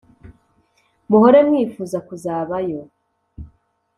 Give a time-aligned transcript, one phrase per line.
[1.09, 2.81] muhore mwifuza—kuzabayo.